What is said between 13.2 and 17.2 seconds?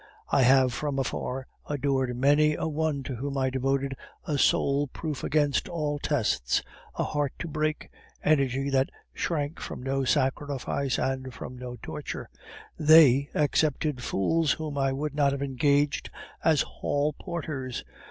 accepted fools whom I would not have engaged as hall